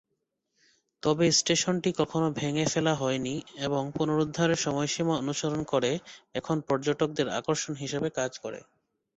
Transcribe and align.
তবে 1.03 1.25
স্টেশনটি 1.31 1.89
কখনও 1.99 2.29
ভেঙে 2.39 2.65
ফেলা 2.65 2.93
হয়নি, 2.95 3.35
এবং 3.65 3.83
পুনরুদ্ধারের 3.95 4.59
সময়সীমা 4.59 5.13
অনুসরণ 5.17 5.61
করে 5.63 5.91
এখন 6.35 6.57
পর্যটকদের 6.67 7.27
আকর্ষণ 7.39 7.73
হিসাবে 7.75 8.09
কাজ 8.19 8.31
করে। 8.43 8.59